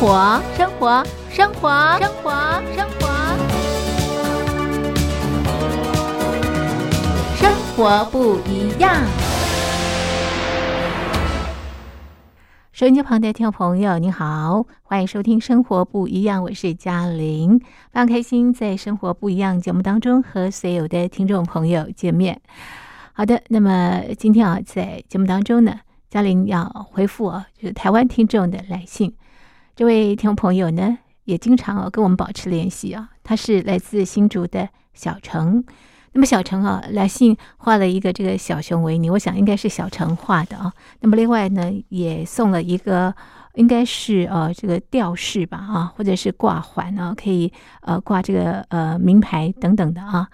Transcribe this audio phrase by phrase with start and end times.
[0.00, 1.68] 活，生活，生活，
[2.00, 2.30] 生活，
[2.74, 3.06] 生活，
[7.36, 8.96] 生活不一样。
[12.72, 22.40] 收音机旁的听众朋友，你好，欢迎收听《生活不一样》，我是嘉玲，非常开心在《生活不一样》节目当中和所有的听众朋友见面。
[23.12, 29.14] 好的，那么今天啊，在节目当中呢，嘉玲要回复啊，就是台湾听众的来信。
[29.80, 35.64] 这位听众朋友呢，也经常啊跟我们保持联系啊，他是来自新竹的小程。
[36.12, 40.70] 那么小程啊，来信画了一个这个小熊维尼，我想应该是小程画的啊。
[41.00, 43.14] 那么另外呢，也送了一个，
[43.54, 47.50] 应该是呃这个吊饰吧啊，或者是挂环啊，可以
[47.80, 50.28] 呃挂这个呃名牌等等的啊，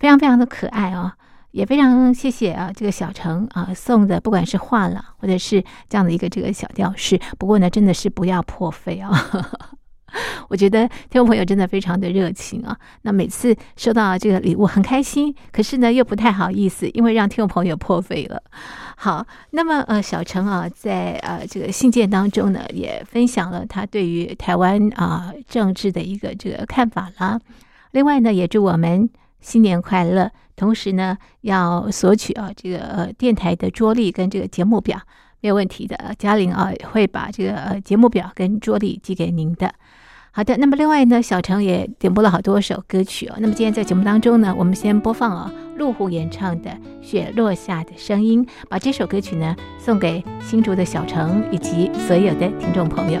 [0.00, 1.16] 非常非常的可爱啊，
[1.52, 9.10] 也非常谢谢啊这个小程啊送的，不管是画了或者是这样的一个这个小吊饰，不过呢真的是不要破费啊。
[10.48, 12.76] 我觉得听众朋友真的非常的热情啊！
[13.00, 18.42] 那每次收到这个礼物很开心，可是呢又不太好意思，因为让听众朋友破费了。
[18.96, 27.40] 好，那么呃，小陈啊，在呃这个信件当中呢，也分享了他对于台湾啊政治的一个这个看法啦。
[27.92, 29.08] 另外呢，也祝我们
[29.42, 34.98] 新年快乐，同时呢要索取啊这个呃电台的桌历跟这个节目表，
[35.40, 36.14] 没有问题的。
[36.18, 39.74] 嘉玲啊会把这个呃节目表跟桌历寄给您的。
[40.34, 43.34] 好的，那么另外呢，小程也点播了好多首歌曲哦。
[43.38, 46.70] 那么今天在节目当中呢，我们先播放啊，陆虎演唱的
[47.02, 53.20] 《雪落下的声音》，把这首歌曲呢送给新竹的小程以及所有的听众朋友。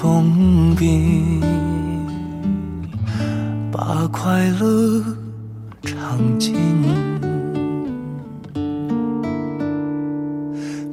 [0.00, 1.42] 痛并
[3.70, 5.04] 把快乐
[5.82, 6.54] 尝尽，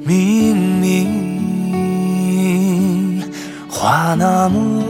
[0.04, 1.08] 明明
[3.70, 4.84] 话那么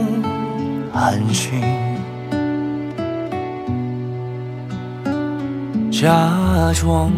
[0.91, 1.61] 安心，
[5.89, 7.09] 假装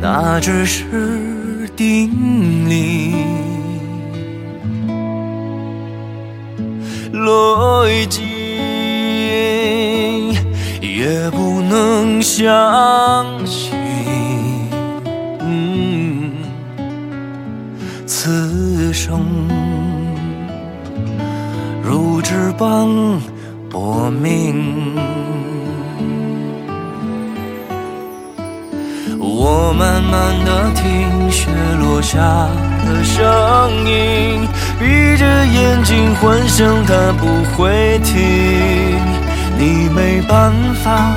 [0.00, 3.12] 那只是定理。
[12.26, 13.72] 相信。
[18.04, 19.22] 此生
[21.84, 22.88] 如纸般
[23.70, 24.96] 薄命，
[29.20, 31.48] 我慢慢的听雪
[31.78, 32.18] 落下
[32.84, 34.48] 的声音。
[34.80, 38.98] 闭着眼睛幻想它不会停，
[39.56, 41.16] 你没办法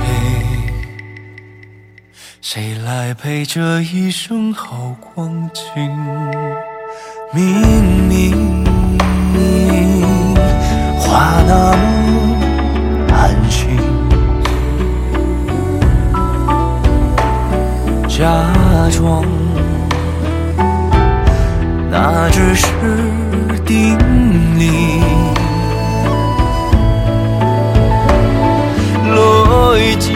[3.01, 5.63] 来陪这一生好光景？
[7.33, 7.43] 明
[8.07, 8.63] 明
[10.99, 12.37] 话那么
[13.11, 13.75] 安心，
[18.07, 18.19] 假
[18.91, 19.25] 装
[21.89, 22.67] 那只是
[23.65, 23.97] 定
[24.59, 25.01] 理。
[29.09, 30.10] 来劲，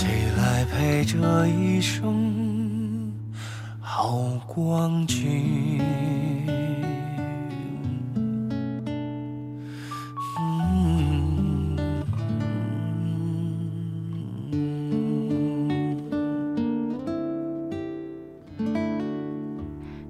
[0.00, 0.06] 谁
[0.36, 3.12] 来陪这一生
[3.80, 5.82] 好光景？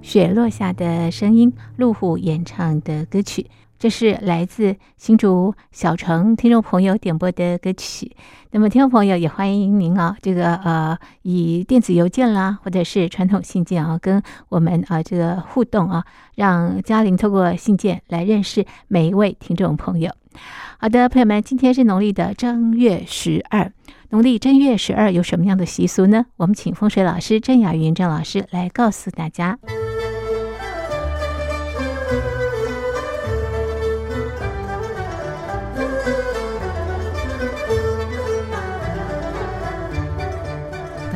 [0.03, 3.49] 雪落下的声音，路虎演唱的歌曲，
[3.79, 8.11] 这是来自新竹小城听众朋友点播的歌曲。
[8.51, 16.03] 那么，听众朋友也欢迎您啊，这个呃，以电子邮件啦，或者是传统信件啊，跟我们啊这个互动啊，
[16.35, 20.11] 让嘉玲透过信件来认识每一位听众朋友。
[20.77, 23.71] 好的，朋友们，今天是农历的正月十二，
[24.09, 26.25] 农历正月十二有什么样的习俗呢？
[26.35, 29.57] 我们请风水老师郑雅云郑老师来告诉大家。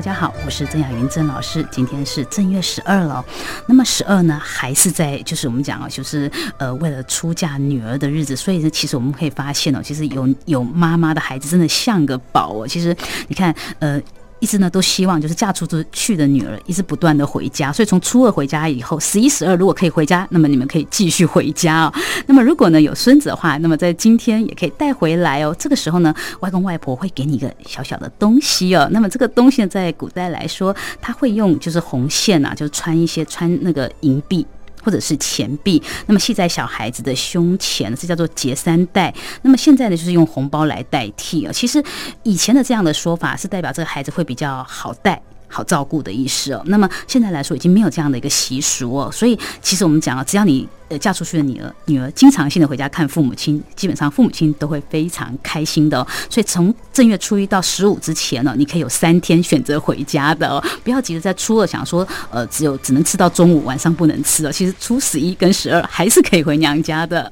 [0.03, 1.65] 大家好，我是郑雅云郑老师。
[1.71, 3.23] 今天是正月十二了，
[3.69, 12.67] 那么十二呢，还是在就是我们讲啊，就是呃，为了出嫁女儿的日子，所以呢，其实我们可以发现哦，其实有有妈妈的孩子真的像个宝哦。
[12.67, 12.93] 其实
[13.29, 13.97] 你看，呃。
[14.43, 21.93] 一直呢都希望就是嫁出去的女儿一直不断的回家，所以从初二回家以后，十一、十二如果可以回家，那么你们可以继续回家哦。
[22.25, 25.55] 那么如果呢有孙子的话，那么在今天也可以带回来哦。
[25.57, 28.85] 这个时候呢，外公外婆会给你一个小小的东西哦。
[28.91, 34.45] 那么这个东西呢，在古代来说，他会用就是红线啊，就穿一些穿那个银币。
[34.83, 39.13] 或者是钱币，那么系在小孩子的胸前，这叫做结三代。
[39.41, 41.51] 那么现在呢，就是用红包来代替啊。
[41.51, 41.83] 其实
[42.23, 45.21] 以前的这样的说法是代表这个孩子会比较好带。
[45.53, 46.61] 好照顾的意思哦。
[46.65, 49.09] 那么现在来说，已经没有这样的一个习俗哦。
[49.11, 56.05] 所以其实我们讲啊，只要你呃嫁出去的女儿，女儿经常性的回家看父母亲，基本上父母亲都会非常开心的。
[56.29, 60.63] 所以从正月初一到十五之前呢，你可以有三天选择回家的哦。
[60.83, 64.51] 不要急着在初二想说，呃，只有只能吃到中午，晚上不能吃哦。
[64.51, 67.31] 其实初十一跟十二还是可以回娘家的。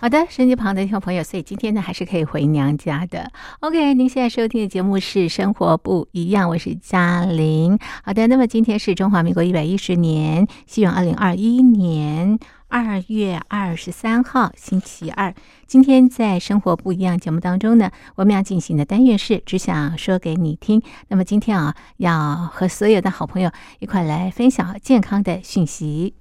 [0.00, 3.32] 好的，手机旁的听众朋友，所以今天呢还是可以回娘家的。
[3.58, 7.76] OK，您现在收听的节目是《生活不一样》，我是嘉玲。
[8.04, 12.38] 好的，那么今天是中华民国一百一十年，西元二零二一年
[12.68, 15.34] 二月二十三号，星期二。
[15.66, 20.80] 今天在《生活不一样》节目当中呢，我们要进行的单元是只想说给你听。
[21.08, 23.50] 那么今天啊，要和所有的好朋友
[23.80, 26.14] 一块来分享健康的讯息。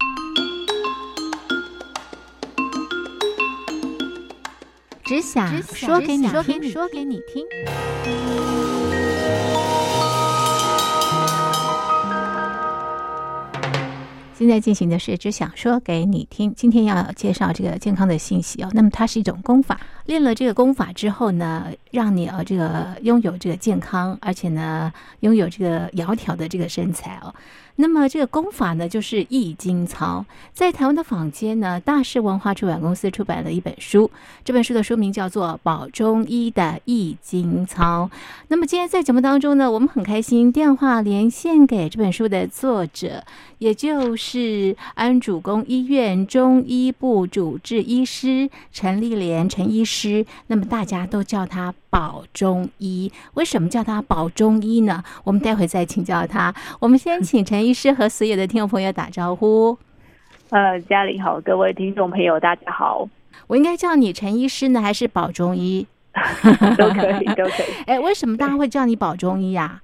[5.07, 7.45] 只想说给你听，说给你听。
[14.33, 16.53] 现在进行的是只想说给你听。
[16.55, 18.69] 今天要介绍这个健康的信息哦。
[18.73, 27.33] 那么它是一种功法，练了这个功法之后呢，让你呃这个拥有这个健康，而且呢拥有这个窈窕的这个身材哦。
[27.79, 30.25] 那么这个功法呢，就是易筋操。
[30.51, 34.09] 在台湾的坊间呢，大是文化出版公司出版了一本书，
[34.43, 38.09] 这本书的书名叫做《保中医的易筋操》。
[38.47, 43.23] 那么今天在节目当中呢，我们很开心电话连线给这本书的作者，
[43.59, 49.96] 也就是安主公医院中医部主治医师陈丽莲陈医师。
[50.47, 55.03] 那么大家都叫他保中医，为什么叫他保中医呢？
[55.23, 56.53] 我们待会再请教他。
[56.79, 59.77] 我们先请陈医师和所有的听众朋友打招呼。
[60.49, 63.07] 呃，家里好，各位听众朋友，大家好。
[63.47, 65.85] 我应该叫你陈医师呢，还是保中医？
[66.77, 67.83] 都可以，都可以。
[67.85, 69.81] 哎，为什么大家会叫你保中医呀？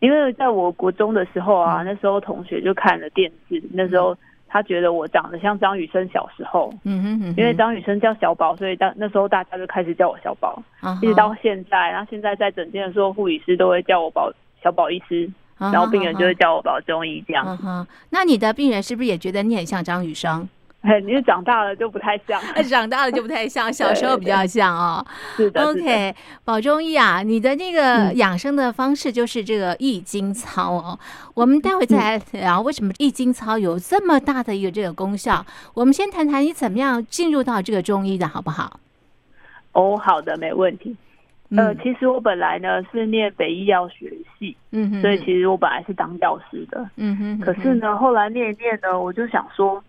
[0.00, 4.16] 因为在我国中的时候啊，那时候同学就看了电视，那时候
[4.52, 10.60] 他觉得我长得像张雨生小时候，嗯哼哼，因为张雨生叫小宝，所以当那时候大家就开始叫我小宝，
[11.00, 11.90] 一直到现在。
[11.90, 17.86] 然后现在在诊间的时候，护理师都会叫我宝小宝医师，然后病人就会叫我宝中医这样。
[18.10, 20.48] 那你的病人是不是也觉得你很像张雨生？
[20.82, 25.04] 嘿， 你是 长大了就不太像，长大了就不太像，小时候比较像哦。
[25.36, 30.98] 是的 OK，保中医啊，你的那个嗯养生的方式就是这个易经操哦。
[31.34, 35.44] 我们待会再来聊为什么易经操有这么大的一个这个功效。
[35.74, 38.80] 我们先谈谈你怎么样进入到这个中医的好不好？
[39.72, 40.96] 哦，好的，没问题。
[41.56, 46.88] 呃，嗯其实我本来呢是念北医药学系，嗯哼，所以其实我本来是当教师的。
[46.96, 49.82] 嗯哼，可是呢，后来念一念呢，我就想说，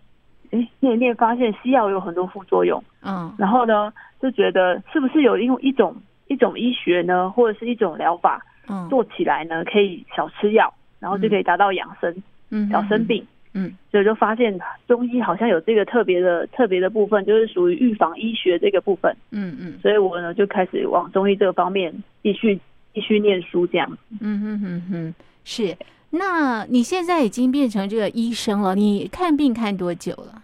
[0.52, 5.94] 诶，念一念发现西药有很多副作用，嗯然后呢，就觉得是不是有用一种
[6.28, 13.26] 一种医学呢，或者是一种疗法嗯做起来呢，可以少吃药，然后就可以达到养生，嗯少生病。
[13.54, 19.14] 嗯所以就发现中医好像有这个特别的特别的部分，就是属于预防医学这个部分。
[19.30, 21.92] 嗯嗯所以我呢就开始往中医这个方面
[22.22, 22.58] 继续
[22.94, 23.86] 继续念书这样。
[24.22, 25.76] 嗯嗯嗯嗯，是。
[26.14, 30.42] 那你现在已经变成这个医生了，你看病看多久了？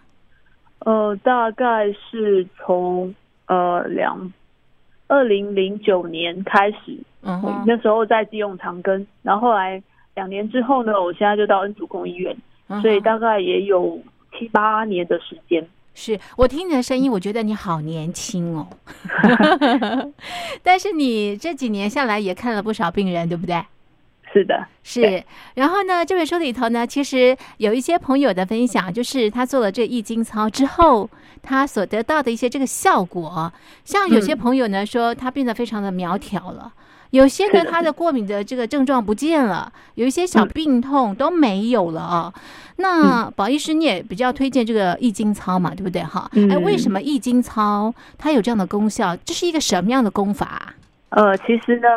[0.79, 3.13] 呃，大概是从
[3.47, 4.33] 呃两
[5.07, 9.81] 二零零九年开始，嗯哼，那时候在基隆长庚，然后后来
[10.15, 12.35] 两年之后呢，我现在就到恩主公医院，
[12.81, 14.01] 所以大概也有
[14.37, 15.67] 七八年的时间。
[15.93, 18.65] 是我听你的声音，我觉得你好年轻哦。
[20.63, 23.61] 但是你这几年下来也看了不少病人，对不对？
[24.31, 25.23] 是的，是。
[25.55, 31.09] 然后呢，这本书里头呢，其实有一些朋友的分享，就是他做了这易经操之后，
[31.41, 33.51] 他所得到的一些这个效果。
[33.83, 36.73] 像有些嗯朋友呢说，他变得非常的苗条了。
[37.11, 42.33] 有些呢，他的过敏的这个症状不见了，有一些小嗯病痛都没有了啊。
[42.75, 46.03] 那宝医师，你也比较推荐这个易经操嘛，对不对？
[46.03, 49.17] 哈，哎，为什嗯么易经操它有这样的功效？
[49.25, 50.73] 这是一个什么样的功法啊？
[51.09, 51.87] 呃，其实呢，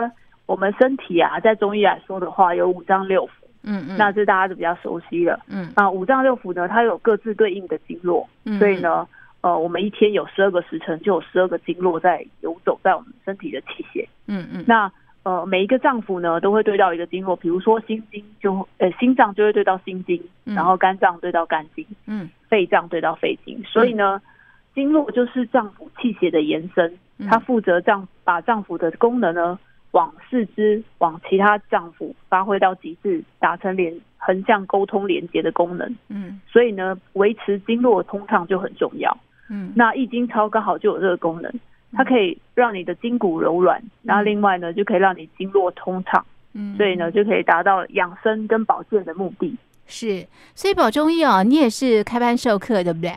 [0.52, 3.30] 我们身体啊，在中医来说的话，有五脏六腑，
[3.62, 5.40] 嗯嗯，那这大家都比较熟悉了。
[5.48, 5.72] 嗯。
[5.74, 9.08] 啊，五脏六腑呢，它有各自对应的经络，嗯，所以呢，
[9.40, 14.06] 呃，我们一天有十二个时辰，就有十二个经络在游走在我们身体的器械。
[14.26, 14.62] 嗯嗯。
[14.66, 14.92] 那
[15.22, 20.54] 呃，每一个脏腑呢，都会对到一个经络，比如说心经就呃心脏就会对到心经，嗯。
[20.54, 22.28] 然后肝脏对到肝经，嗯。
[22.50, 23.58] 肺脏对到肺经。
[23.64, 24.20] 所以呢，
[24.74, 27.26] 经络就是脏腑气血的延伸，嗯。
[27.26, 29.58] 它负责脏把脏腑的功能呢
[29.92, 35.96] 往四肢、往其他脏腑发挥到极致，达成连横向沟通连接的功能。
[36.08, 39.16] 嗯所以呢，维持经络通畅就很重要。
[39.50, 41.52] 嗯，那易经操刚好就有这个功能，
[41.92, 49.56] 它可以让你的筋骨柔软，然后另外呢就可以让你经络通畅，嗯所以呢就可以达到养生跟保健的目的。
[49.86, 53.12] 是，所以保中医哦，你也是开班授课，对不对？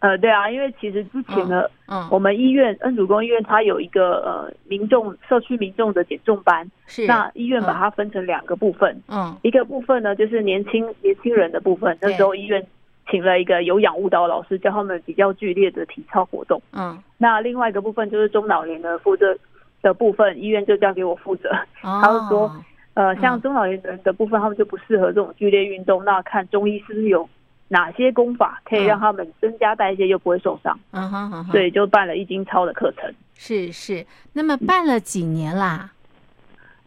[0.00, 7.04] 呃，对啊，因为其实之前呢，嗯，我们医院恩主公医院它有一个呃民众社区民众的减重班，是。
[7.06, 7.78] 那医院把嗯。
[7.78, 9.36] 它分成两个部分，嗯。
[9.42, 12.64] 一个部分呢就是年轻年轻人的部分，那时候医院
[13.10, 16.62] 请了一个有氧舞蹈老师教他们比较剧烈的体操活动。
[16.72, 19.36] 嗯，那另外一个部分就是中老年的负责
[19.82, 21.50] 的部分，医院就交给我负责。
[21.82, 22.52] 哦，他就说
[22.94, 23.20] 呃，嗯。
[23.20, 26.04] 像中老年人的部分，他们就不适合这种剧烈运动。
[26.04, 27.28] 那看中医是不是有
[27.68, 30.78] 哪些功法可以让他们增加代谢又不会受伤？
[30.90, 33.12] 嗯哼嗯哼，所以就办了易经操的课程。
[33.34, 35.90] 是是，那么办了几年啦？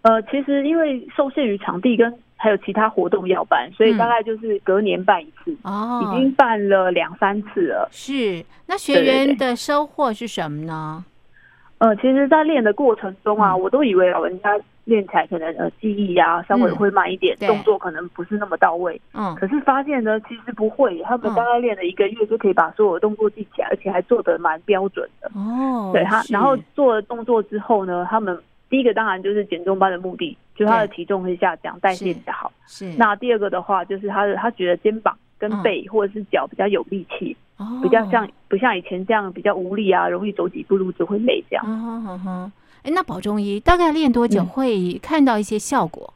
[0.01, 7.87] 呃，其实因为受限于场地跟还有其他活动要办，所以嗯大概就是隔年办一次，哦，已经办了两三次了。
[7.91, 8.43] 是。
[8.65, 11.05] 那学对对员的收获是什么呢？
[11.77, 14.49] 呃，其实，在练的过程中啊，嗯我都以为老人家
[14.85, 16.75] 练起来可能呃记忆啊稍微嗯。
[16.75, 17.47] 会慢一点，对。
[17.47, 18.99] 动作可能不是那么到位。
[19.13, 19.33] 嗯。
[19.35, 21.35] 可是发现呢，其实不会，他们嗯。
[21.35, 25.29] 大概练了一个月就可以把所有的动作记起来，而且还做得蛮标准的。
[25.35, 28.37] 哦，对他，然后做了动作之后呢，他们
[28.69, 32.51] 第一个当然就是减重班的目的，就是他的对体重会下降，代谢是比较好。
[32.67, 32.93] 是。
[32.97, 35.61] 那第二个的话，就是他的他觉得肩膀跟嗯。
[35.63, 37.79] 背或者是脚比较有力气，哦。
[37.83, 41.65] 比较像不像以前这样比较无力啊，容易走几步路就会累这样。
[41.67, 42.51] 嗯哼哼哼，
[42.83, 46.13] 哎，那保中医大概练多久嗯会看到一些效果？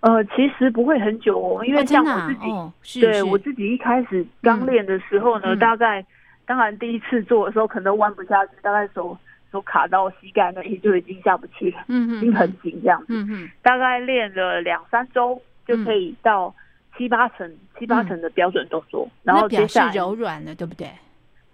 [0.00, 6.04] 呃，其实不会很久哦，因为像我自己，哦，是对是我自己一开始刚练的时候呢，嗯大概
[6.44, 9.16] 当然第一次做的时候可能弯不下去，大概手
[9.50, 13.06] 手卡到膝盖那里就已经下不去了，嗯嗯已经很紧这样子。
[13.08, 16.54] 嗯嗯大概练了两三周就可以到
[16.96, 20.88] 七八成、七八成的标准动作，然后嗯那表示接下来，柔软了，对不对？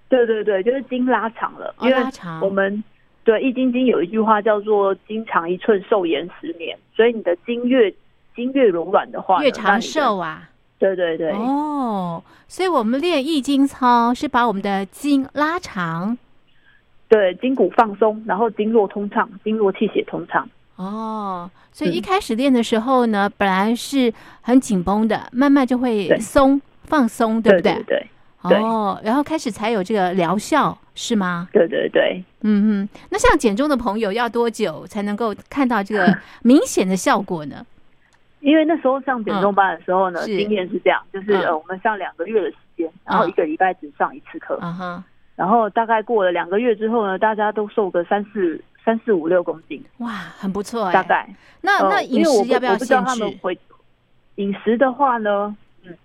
[0.09, 2.85] 对对对，就是筋拉长了，哦因为拉长我们。
[3.25, 7.93] 对《易筋经》有一句话叫做“筋长一寸，寿延十年”，所以你的筋越
[8.35, 10.49] 筋越柔软的话，越长寿啊，
[10.79, 16.19] 对对对，哦，所以我们练易筋操是把我们的筋拉长。
[17.09, 20.49] 对，筋骨放松，然后经络通畅，经络气血通畅。
[20.76, 27.83] 哦，所以一嗯开始练的时候呢，本来是很紧绷的，慢慢就会对松放松，对不对对？
[27.83, 28.07] 对对
[28.43, 31.49] 哦，然后开始才有这个疗效，是吗？
[31.53, 32.89] 对对对，嗯嗯。
[33.11, 37.65] 那像减重的朋友要多久才能够看到这个 明显的效果呢？
[38.41, 45.05] 因为那时候上减重班的时候呢，经验是这样，就是嗯呃，我们上两个月的时间，然后嗯一个礼拜只上一次课，啊哈，
[45.37, 50.93] 然后大概过了两个月之后呢，大家都瘦个三四三四五六公斤，哇，很不错哎。
[50.93, 51.29] 大概。
[51.61, 53.01] 那那呃，饮食要不要我不知道？
[53.03, 53.57] 他们回
[54.35, 55.97] 饮食的话呢，嗯，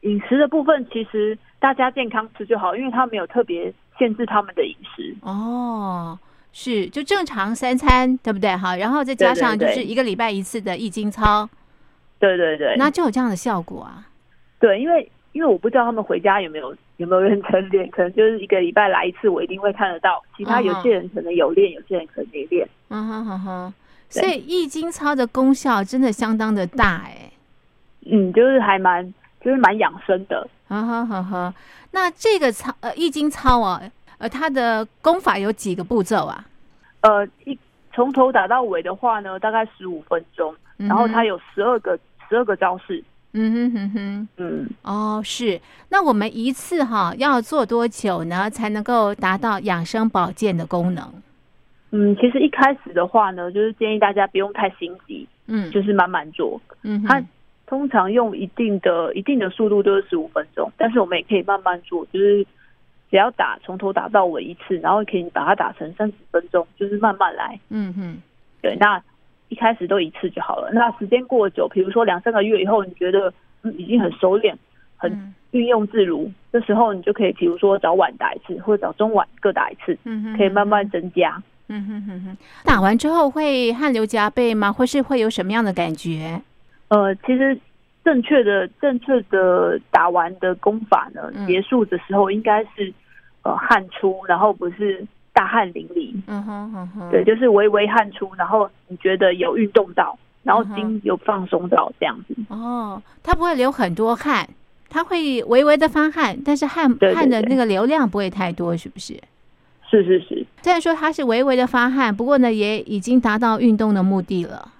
[0.00, 5.14] 饮食的部分其实大家健康吃就好，因为他没有特别限制他们的饮食。
[5.20, 6.18] 哦，
[6.52, 8.56] 是就正常三餐，对不对？
[8.56, 11.48] 哈，然后再加上就是一个礼拜一次的易经操，
[12.18, 14.08] 对对对，那就有这样的效果啊。
[14.58, 20.22] 对，因为因为我不知道他们回家有没有有没有认真练， 可能就是一个礼拜来一次，我一定会看得到。
[20.36, 22.66] 其他嗯有些人可能有练，有些人可能没练。
[22.88, 23.74] 嗯哼哼哼，
[24.08, 27.30] 所以易经操的功效真的相当的大哎。
[28.06, 30.48] 嗯，就是还蛮就是蛮养生的。
[30.68, 31.54] 啊哈哈哈，
[31.92, 33.82] 那这个操呃易经操啊，
[34.18, 36.44] 呃它的功法有几个步骤啊？
[37.00, 37.58] 呃，一
[37.92, 43.02] 从头打到尾的话呢，大概十五分钟，然后它有有十二个十二个招式。
[43.32, 45.60] 嗯哼哼哼，嗯，哦是。
[45.88, 51.12] 那我们一次哈要做多久呢，才能够达到养生保健的功能？
[51.92, 56.60] 嗯，其实一开始的话呢，就是建议大家不用太心急，嗯，就是慢慢做。
[56.82, 57.22] 嗯哼它
[57.70, 62.44] 通常用一定的一定的速度就是十五分钟，但是我们也可以慢慢做，就是
[63.08, 67.56] 只要打从头打到尾一次，然后可以把它打成三十分钟，就是慢慢来。
[67.68, 68.20] 嗯哼
[68.60, 69.00] 对，那
[69.50, 70.68] 一开始都一次就好了。
[70.72, 74.58] 那时间过久，比如说两三个月以后，你觉得嗯已经很熟练，
[74.96, 81.40] 很嗯运用自如，这时候你就可以，比如说早晚打一次，或者早中晚各打一次，嗯哼，可以慢慢增加。
[81.68, 84.72] 嗯哼哼哼，打完之后会汗流浃背吗？
[84.72, 86.42] 或是会有什么样的感觉？
[86.90, 87.58] 呃，其实
[88.04, 92.92] 正确的正确的打完的功法呢嗯，结束的时候应该是
[93.42, 102.34] 呃汗出，然后不是大汗淋漓，嗯哼哼哼，对，就是微微汗出，然后你觉得有运动到，然后筋有放松到这样子。
[102.48, 104.48] 哦，它不会流很多汗，
[104.88, 109.14] 它会微微的发汗，但是汗汗的那个流量不会太多，是不是？
[109.88, 114.72] 是是是，虽然说它是微微的发汗，不过呢，也已经达到运动的目的了。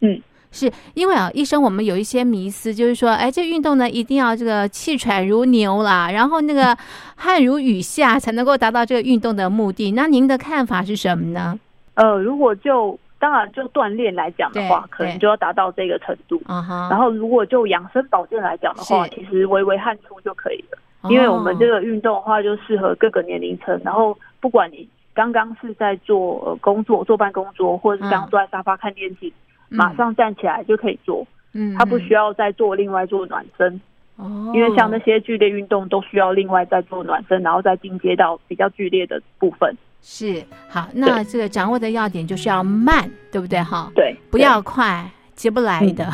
[0.00, 0.20] 嗯，
[0.52, 6.76] 是因为啊，医生我们有一些迷思，就是说，哎，这运动呢一定要这个气喘如牛啦，然后那个
[7.16, 9.92] 汗如雨下，才能够达到这个运动的目的。
[9.92, 11.58] 那您的看法是什么呢？
[11.94, 16.40] 呃，如果就当然就锻炼来讲的话，可能就要达到这个程度。
[16.46, 20.78] 然后如果就养生保健来讲的话，其实微微汗出就可以了。
[21.10, 23.80] 因为我们这个个运动的话，就适合各个年龄层。
[23.84, 29.32] 然后不管你刚刚是在做呃工作、坐办公桌，或者是刚嗯坐在沙发看电视，
[29.76, 33.80] 马上站起来就可以做，嗯他不需要再做另外做暖身。
[34.16, 39.74] 哦，因为像那些剧烈运动都需要另外再做暖身，然后再进阶到比较剧烈的部分。
[40.02, 43.62] 是好，那这个掌握的要点就是要慢，对不对？
[43.62, 46.04] 哈，对，不要快，急不来的。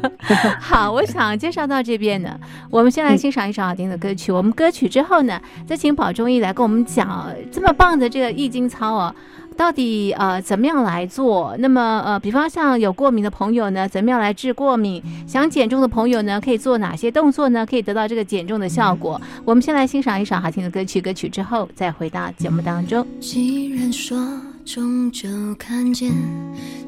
[0.60, 2.38] 好，我想介绍到这边呢，
[2.70, 4.30] 我们先来欣赏一首好听的歌曲。
[4.30, 9.14] 我们歌曲之后呢，再请宝中医来跟我们讲呃这么棒的这个易经操哦。
[9.56, 11.56] 到底呃怎么样来做？
[11.58, 15.02] 那么呃，比方像有过敏的朋友呢，怎么样来治过敏？
[15.26, 17.64] 想减重的朋友呢，可以做哪些动作呢？
[17.64, 19.20] 可以得到这个减重的效果？
[19.44, 23.06] 我们先来欣赏一首好听的歌曲，歌曲之后再回到节目当中。
[23.18, 24.18] 既然说
[24.64, 26.12] 终究看见，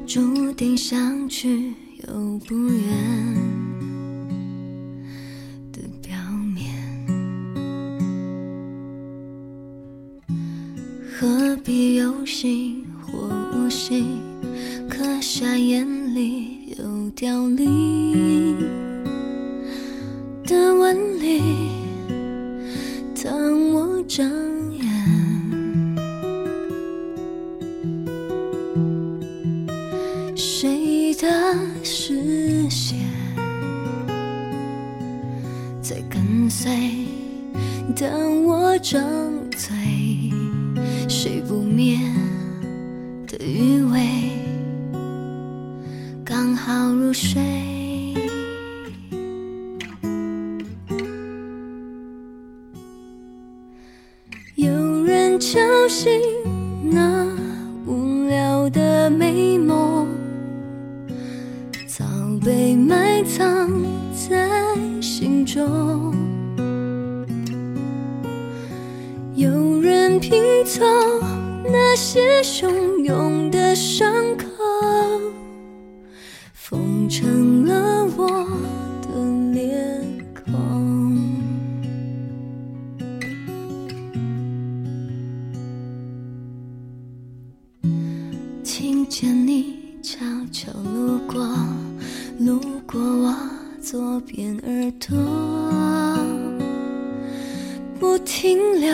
[0.05, 1.73] 注定相聚
[2.07, 3.48] 又不远
[11.19, 14.21] 何必有心或无心，
[14.89, 18.55] 刻下眼里有凋零
[20.45, 21.41] 的纹理。
[23.21, 24.31] 当我睁
[24.71, 24.87] 眼。
[30.37, 31.27] 谁的
[31.83, 32.97] 视线
[35.81, 36.71] 在跟随？
[37.93, 39.03] 当我张
[46.69, 47.41] 好入睡，
[54.53, 56.11] 有人敲醒
[56.83, 57.27] 那
[57.87, 60.07] 无聊的美梦，
[61.87, 62.05] 早
[62.45, 63.67] 被埋藏
[64.13, 64.47] 在
[65.01, 66.13] 心中。
[69.33, 70.85] 有人拼凑
[71.63, 72.69] 那些汹
[73.03, 74.48] 涌的伤口。
[77.09, 78.45] 成了我
[79.01, 79.07] 的
[79.51, 79.99] 脸
[80.35, 81.17] 孔。
[88.63, 90.19] 听见你悄
[90.51, 91.43] 悄路过，
[92.37, 93.35] 路过我
[93.81, 95.17] 左边耳朵，
[97.99, 98.93] 不停留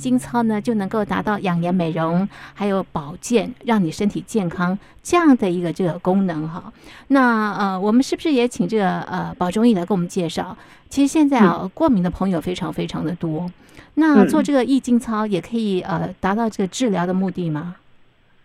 [0.00, 6.72] 做了易筋操呢，就能够达到养颜美容，还有保健，让你身体健康这样的一个这个功能哈。
[7.08, 10.56] 那呃，我们是不是也请这个呃保中医来给我们介绍？
[10.88, 13.50] 其实现在啊，过敏的朋友非常非常的多。
[13.94, 17.76] 那做这个易经操也可以呃达到这个治疗的目的吗？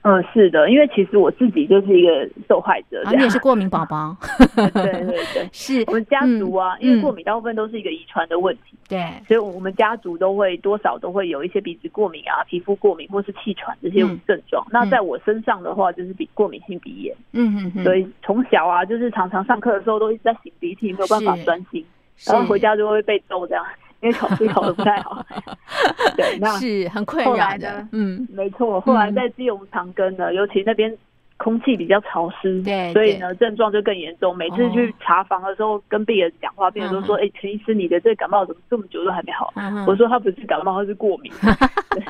[0.08, 4.16] 嗯，是的，因为其实我自己就是一个受害者，你也是过敏宝宝，
[4.56, 14.64] 对对对， 是我们家族啊，嗯因为过敏大部分都是一个遗传的问题，对，所以我们家族都会多少都会有一些鼻子过敏啊、皮肤过敏或是气喘这些嗯症状。
[14.70, 21.84] 那在我身上的话，就是鼻过敏性鼻炎，嗯嗯嗯，所以从小啊，就是常常上课的时候都一直在擤鼻涕，没有办法专心，
[22.28, 23.66] 然后回家就会被揍这样，
[24.02, 25.26] 因为考试考的不太好。
[26.16, 30.96] 对，那是很困扰的嗯，没错，后来在基隆长庚呢，尤其那边
[31.38, 34.36] 空气比较潮湿，对对所以呢症状就更严重。
[34.38, 41.32] 每次哦去查房的时候，跟病人讲话，病人都说：“哎，陈医师，你的这个感冒怎么这么久都还没好？”嗯我说：“他不是感冒，他是过敏。
[41.92, 42.04] 对”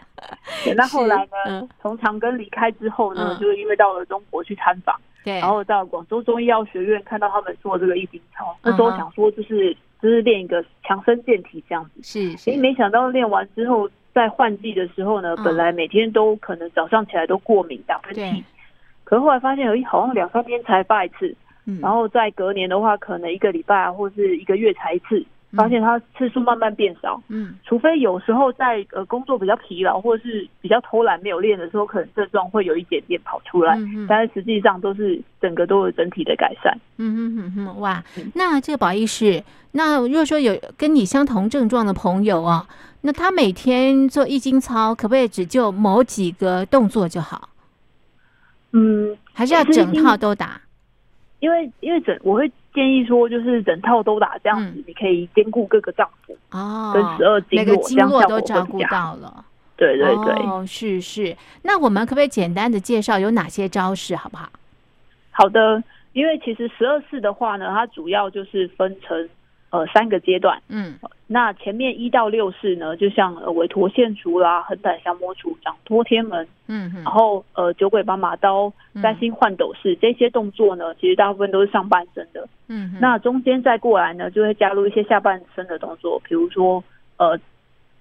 [0.63, 12.01] 对，那后来呢，从长庚离开之后呢嗯，就是因为到了中国去参访，对，然后到广州中医药学院看到他们做这个易筋操，那时候想说就是就是练一个强身健体这样子。
[12.03, 12.51] 是是。
[12.51, 15.43] 诶，没想到练完之后，在换季的时候呢，嗯。
[15.43, 18.43] 本来每天都可能早上起来都过敏打喷嚏，
[19.03, 21.79] 可是后来发现，诶，好像两三天才发一次，嗯。
[21.81, 25.25] 然后在隔年的话，可能一个礼拜啊或是一个月才一次，
[25.55, 27.21] 发现他次数慢慢变少。
[27.29, 36.77] 嗯除非有时候在呃工作比较疲劳或者是比较偷懒没有练的时候，可能症状会有一点点跑出来，嗯嗯但是实际上都是整个都有整体的改善。
[36.97, 38.31] 嗯哼哼哼，哇嗯！
[38.35, 42.67] 那这个保医师，那如果说有跟你相同症状的朋友啊，
[43.01, 47.49] 那他每天做易经操，可不可以只就某几个动作就好，
[48.71, 50.61] 嗯，还是要整套都打？
[51.45, 58.81] 因为因为整我会建议说，就是整套都打这样子，嗯你可以兼顾各个脏腑哦，跟十二经络，每个经这样效络都照顾。
[58.85, 59.45] 到了。
[59.77, 61.37] 对对对，哦，是是。
[61.61, 64.49] 那我们可不可以简单的介绍有哪些招式，好不好？
[65.29, 65.83] 好的。
[66.13, 69.29] 因为其实十二式的话呢，它主要就是分成
[69.75, 70.61] 呃三个阶段。
[70.69, 70.95] 嗯
[71.27, 82.47] 那前面一到六式呢，就像呃尾陀线除啦、横胆降魔除、掌托天门，嗯嗯然后呃九鬼把马刀、三星换斗式、这些动作呢，其实大部分都是上半身的。
[82.67, 86.83] 嗯，那中间再过来呢，就会加入一些下半身的动作，比如说
[87.17, 87.39] 呃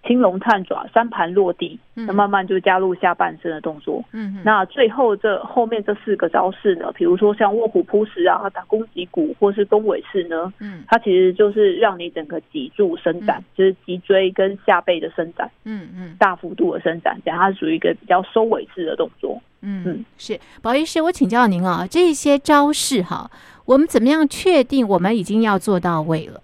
[0.07, 4.05] 青龙探爪、三盘落地，嗯那慢慢就加入下半身的动作。
[4.13, 19.41] 嗯那最后这后面这四个招式呢，比如说像卧虎扑食啊、打攻击骨或是弓尾式呢，嗯它其实就是让你整个脊柱伸展，就是脊椎跟下背的伸展，嗯嗯大幅度的伸展，这样它属于一个比较收尾式的动作。
[19.63, 20.39] 嗯嗯，是。
[20.61, 23.31] 宝医师，我请教您啊，这些招式哈，
[23.65, 26.39] 我们怎么样确定我们已经要做到位了？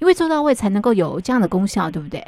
[0.00, 2.24] 因为做到位才能够有这样的功效，对不对？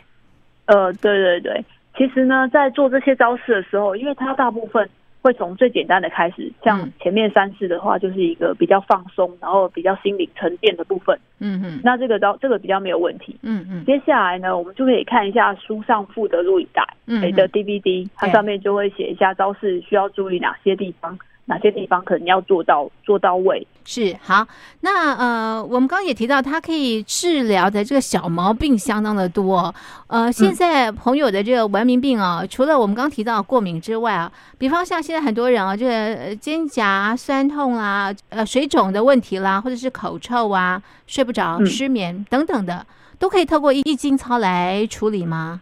[0.67, 1.65] 呃，对对对，
[1.97, 4.89] 其实呢，在做这些招式的时候，因为它大部分
[5.23, 11.19] 会从最简单的开始，像嗯前面三式的话，就是一个比较放松，然后比较心理沉淀的部分。
[11.41, 13.37] 嗯嗯，那这个招这个比较没有问题。
[13.43, 23.67] 嗯嗯接下来呢，我们就可以看一下书上附的录影带，嗯诶的 DVD，它上面就会写一下招式需要注意哪些地方，哪些地方可能要做到做到位。
[23.85, 24.47] 是好，
[24.81, 29.73] 那呃，我们刚刚也提到，它可以治疗的这个小毛病相当的多。
[30.09, 42.85] 呃，现在朋友的这个文明病啊，除了我们刚刚提到过敏之外啊，比方像现在很多人啊，这个呃肩胛酸痛啦、呃水肿的问题啦，或者是口臭啊、睡不着、嗯失眠等等的，
[43.21, 45.61] 都可以透过易经操来处理吗？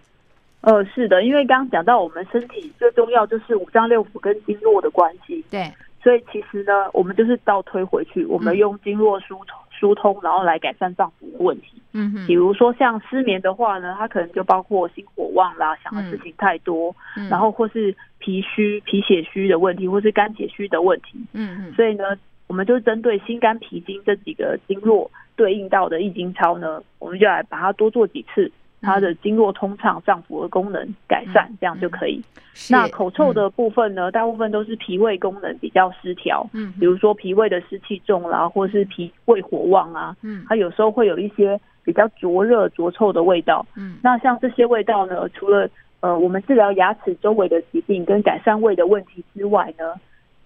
[0.65, 5.71] 呃，是的，因为刚刚讲到我们身体最重要就是五脏六腑跟经络的关系，对，
[6.03, 11.69] 所以其实呢，我们就是倒推回去，我们嗯用经络疏通疏通，然后来改善脏腑的问题。
[11.93, 21.19] 嗯哼比，如说像失眠的话呢，它可能就包括心火旺啦，想的事情太多，嗯然后或是脾虚、脾血虚的问题，或是肝血虚的问题。
[21.35, 22.05] 嗯嗯所以呢，
[22.47, 28.51] 我们就针对心肝脾经这几个经络对应到的易经操呢，我们就来把它多做几次，
[28.85, 32.23] 它的经络通畅、脏腑的功能改善，这样就可以。
[32.71, 43.67] 那口臭的部分呢，大部分都是脾胃功能比较失调，嗯比如说脾胃的湿气重啦，或是脾胃火旺啊，嗯它有时候会有一些比较灼热、灼臭的味道。
[43.75, 45.69] 嗯那像这些味道呢，除了
[46.01, 49.95] 呃我们治疗牙齿周围的疾病跟改善胃的问题之外呢，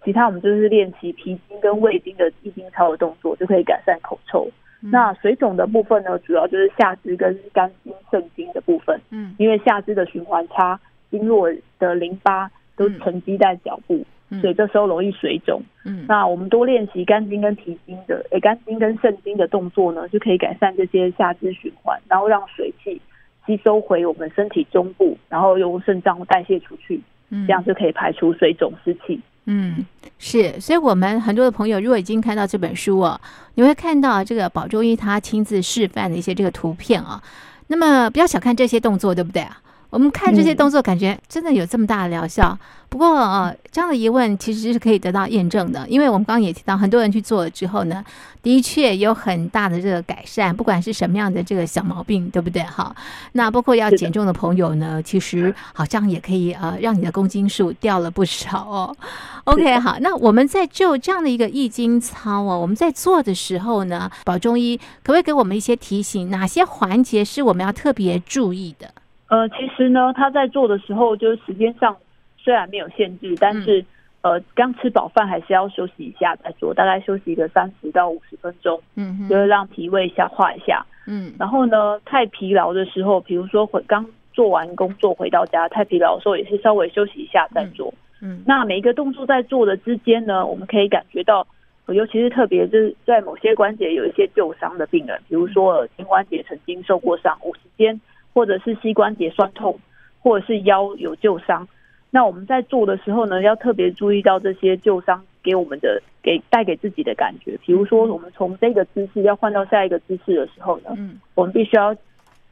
[0.04, 4.48] 其他我们就是练习脾经跟胃经的易经操的动作，就可以改善口臭。
[4.82, 10.78] 嗯那水肿的部分呢，主要就是下肢跟肝经、肾经的部分，嗯因为下肢的循环差，
[11.10, 15.60] 经络的淋巴都沉积在脚部，嗯所以这时候容易水肿。
[15.84, 23.00] 嗯那我们多练习肝经跟脾经的，诶，肝经跟肾经的动作呢，就可以改善这些下肢循环，然后让水气
[23.46, 29.20] 吸收回我们身体中部，然后由肾脏代谢出去，嗯这样就可以排除水肿湿气。
[29.50, 29.86] 嗯，
[30.18, 33.18] 是，所以我们很多的朋友如果已经看到这本书哦，
[33.54, 37.22] 你会看到这个宝中医他亲自示范的一些这个图片啊。
[37.68, 39.58] 那么不要小看这些动作，对不对啊？
[39.90, 42.56] 我们看这些嗯动作，感觉真的有这么大的疗效。
[42.90, 48.02] 不过呃，这样的疑问其实是可以得到验证的，因为我们刚刚也提到，很多人去做了之后呢，
[48.42, 52.62] 的确有很大的这个改善，不管是什么样的这个小毛病，对不对？
[52.62, 52.94] 哈，
[53.32, 58.96] 那包括要减重的朋友呢，其实好像也可以呃，让你的公斤数掉了不少哦。
[59.44, 68.90] OK，好，那我们在就这样的一个易经操哦，我们在做的时候呢，保中医可不可以给我们一些提醒，哪些环节是我们要特别注意的？
[69.28, 71.96] 呃，其实呢，他在做的时候，就是时间上
[72.36, 73.84] 虽然没有限制，但是、
[74.22, 80.84] 呃，刚吃饱饭还是要休息一下再做，大概休息个三十到五十分钟，嗯哼，就是让脾胃消化一下。
[81.06, 87.92] 嗯然后呢，太疲劳的时候，比如说回刚做完工作回到家太疲劳的时候，也是稍微休息一下再做。
[88.20, 91.46] 嗯那每一个动作在做的之间呢，我们可以感觉到，
[91.86, 97.98] 呃尤其是特别就是在某些关节有一些旧伤的病人，比如说耳肩关节曾经受过伤，五十肩，
[98.32, 99.78] 或者是膝关节酸痛，
[100.20, 101.66] 或者是腰有旧伤。
[102.10, 107.58] 那我们在做的时候呢，要特别注意到这些旧伤给我们的给带给自己的感觉。
[107.64, 111.94] 比如说，我们从这个姿势要换到下一个姿势的时候呢，嗯我们必须要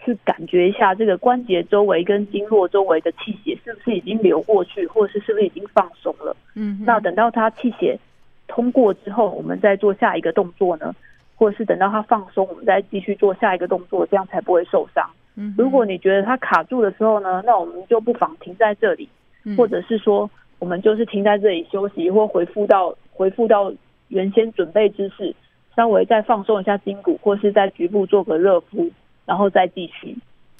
[0.05, 6.37] 去感觉一下这个关节周围跟经络周围的气血是不是已经流过去，或者是是不是已经放松了。
[6.55, 7.99] 嗯，那等到它气血
[8.47, 10.95] 通过之后，我们再做下一个动作呢，
[11.35, 15.09] 或者是等到它放松，我们再继续做下一个动作，这样才不会受伤。
[15.37, 19.09] 嗯如果你觉得它卡住的时候呢，那我们就不妨停在这里，
[19.44, 23.72] 嗯或者是说我们就是停在这里休息，或回复到回复到
[24.09, 25.35] 原先准备姿势，
[25.77, 28.90] 稍微再放松一下筋骨，或是在局部做个热敷，
[29.25, 30.16] 然后再继续。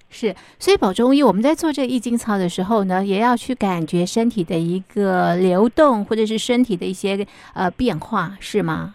[0.09, 8.95] 是，所以保中医我们在做这个易经操的时候呢，也要去感觉身体的一个流动，或者是身体的一些呃变化，是吗？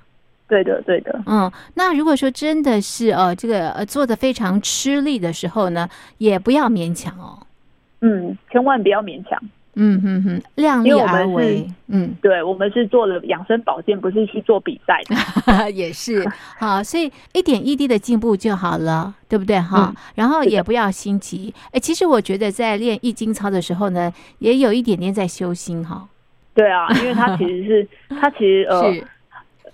[0.52, 1.18] 对的，对的。
[1.26, 5.88] 嗯，那如果说真的是呃这个呃做的非常吃力的时候呢，
[6.18, 7.40] 也不要勉强哦。
[8.02, 9.42] 嗯，千万不要勉强。
[9.76, 11.66] 嗯哼哼，量力而为。
[11.88, 15.72] 嗯，对，我们是做了养生保健，不是去做比赛的。
[15.72, 19.94] 也是好，所以一点一滴的进步就好了，对不对哈？
[19.96, 21.54] 嗯然后也不要心急。
[21.72, 26.06] 哎，其实我觉得在练易筋操的时候呢，也有一点点在修心哈。
[26.54, 29.02] 对啊，因为它其实是它其实呃， 是，《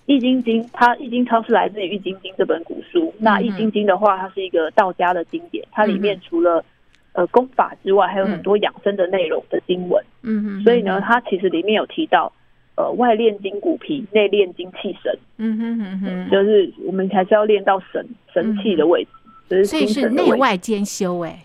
[0.08, 3.14] 易筋经》它《易经操》是来自于《易筋经》这本古书。
[3.20, 6.64] 那《嗯易筋经》的话，它是一个道家的经典，它里面除了
[7.14, 10.04] 呃功法之外，还有很多养生的内容的经文。
[10.24, 12.32] 嗯嗯，所以呢，，它其实里面有提到，
[12.76, 19.10] 呃，外练筋骨皮，内练精气神，嗯哼哼哼，就是我们还是要练到神神气的位置，
[19.50, 20.10] 就是所以是。
[20.10, 21.44] 内外兼修哎。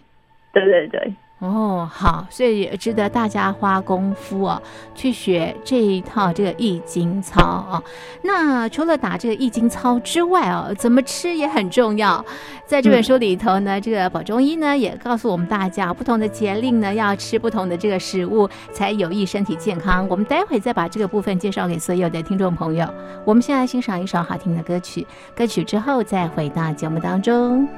[0.55, 1.12] 对对对，
[1.43, 4.63] 哦，好，所以也值得大家花功夫哦，
[4.95, 7.83] 去学这一套这个易经操啊、
[8.23, 12.25] 那除了打这个易经操之外哦，怎么吃也很重要。
[12.65, 20.07] 在这本书里头呢，这个保中医呢也告诉我们大家，不同的节令呢要吃不同的这个食物，才有益身体健康。
[20.09, 22.89] 我们待会再把这个部分介绍给所有的听众朋友。
[23.25, 27.69] 我们先来欣赏一首好听的歌曲，歌曲之后再回到节目当中。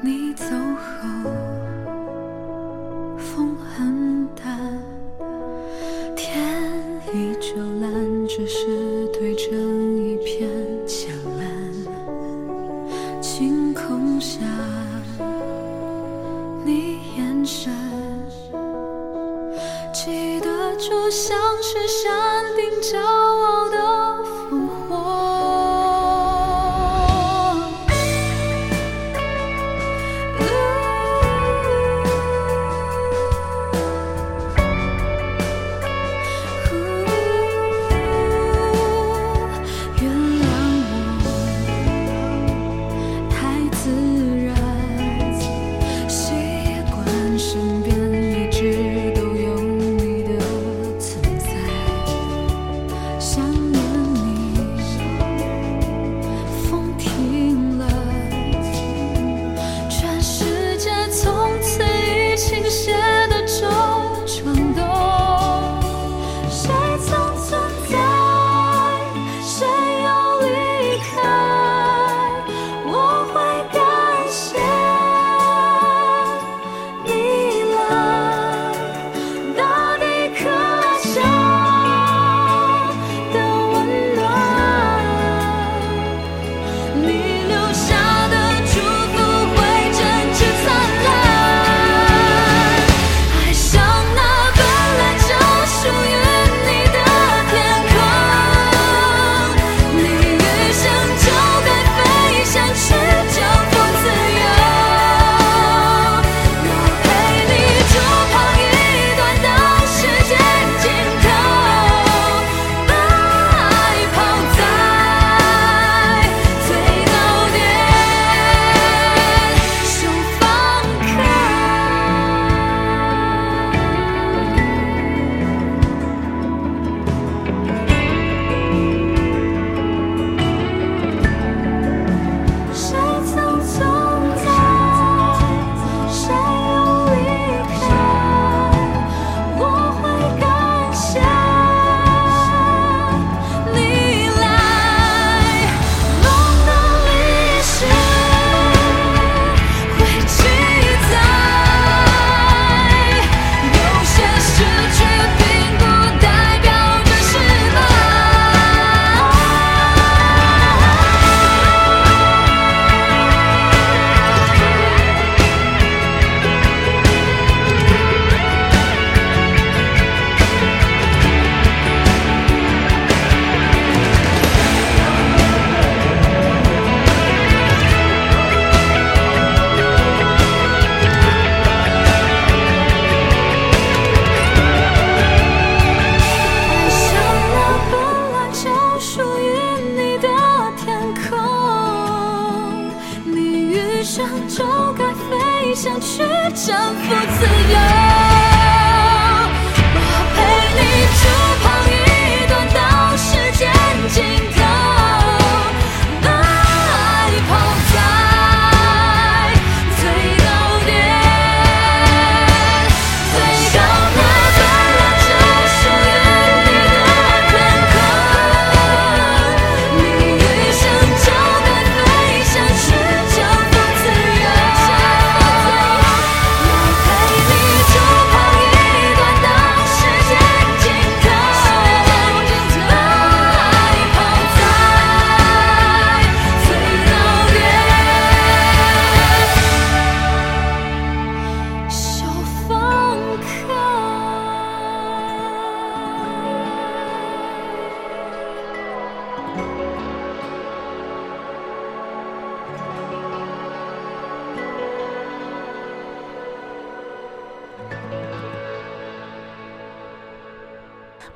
[0.00, 1.30] 你走后，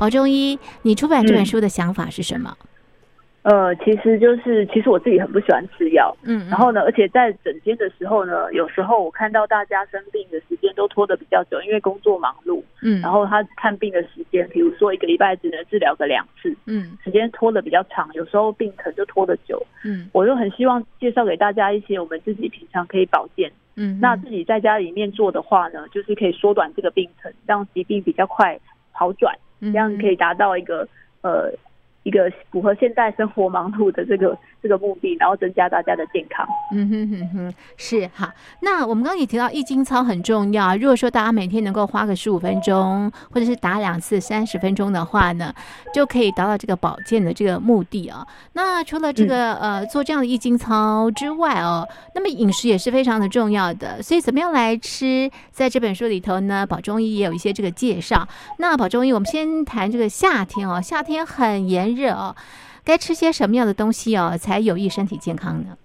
[0.07, 1.47] 宝中医，你出版这本嗯。
[1.47, 2.57] 书的想法是什么？
[3.43, 16.97] 呃，其实就是其实我自己很不喜欢吃药，嗯，然后呢，而且在诊间的时候呢，有时候我看到大家生病的时间都拖得比较久，因为工作忙碌，嗯，然后他看病的时间，比如说一个礼拜只能治疗个两次，嗯。
[17.03, 19.61] 时间拖得比较长，有时候病程就拖得久。
[19.85, 20.09] 嗯。
[20.13, 28.59] 我就很希望介绍给大家一些我们自己平常可以保健，嗯，那自己在家里面做的话呢，就是可以缩短这个病程，让疾病比较快
[28.91, 30.87] 好转，这这样可以达到一个
[31.23, 31.53] 呃
[32.03, 34.37] 一个符合现代生活忙碌的这个
[34.67, 36.45] 这个目的，然后增加大家的健康。
[36.75, 38.29] 嗯哼哼哼，是好。
[38.61, 45.55] 那我们刚刚也提到易经操很重要，如果说大家每天能够花个十五分钟，或者是打两次三十分钟的话呢，
[45.95, 48.27] 就可以达到这个保健的这个目的啊。
[48.55, 54.03] 那除了这个、呃做这样的易经操之外哦，那么饮食也是非常的重要的。
[54.03, 58.27] 所以怎么样来吃，在这本书里头呢，保中医也有一些这个介绍。
[58.59, 62.35] 那保中医，我们先谈这个夏天哦，夏天很炎热哦，
[62.87, 65.77] 该吃些什么样的东西哦，才有益身体健康呢？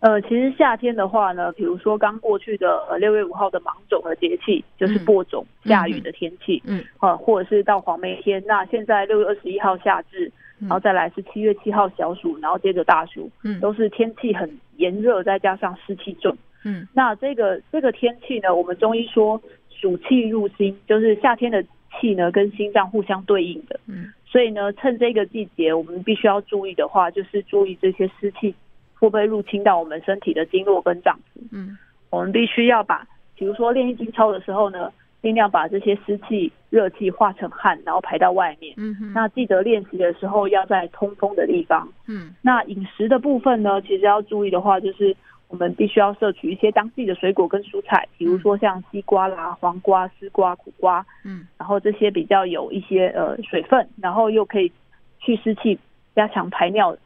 [0.00, 8.42] 呃，其实夏天的话呢，比如说刚过去的呃六月五号的芒种的节气，就是嗯播种、下雨的天气，嗯呃，或者是到黄梅天。
[8.46, 10.26] 那现在六月二十一号夏至，
[10.60, 16.36] 嗯然后再来是七月七号小暑，然后接着大暑，嗯都是天气很炎热，再加上湿气重。
[16.64, 21.62] 嗯那这个这个天气呢，我们中医说暑气入心，就是夏天的
[22.00, 23.78] 气呢跟心脏互相对应的。
[23.86, 28.54] 嗯所以呢，趁这个季节，我们必须要注意的话，就是注意这些湿气
[28.94, 31.40] 会不会入侵到我们身体的经络跟脏腑。
[31.50, 31.76] 嗯
[32.10, 38.74] 我们必须要把，比如说练易经操的时候呢，尽量把这些湿气、热气化成汗，然后排到外面。
[38.76, 41.88] 嗯哼，那记得练习的时候要在通风的地方。
[42.06, 45.16] 嗯那饮食的部分呢，其实要注意的话，就是
[45.50, 54.70] 我们必须要摄取一些当季的水果跟蔬菜，比如说像西瓜啦、黄瓜、丝瓜、苦瓜，嗯然后这些比较有一些呃水分，然后又可以
[55.18, 55.76] 去湿气、
[56.14, 56.96] 加强排尿，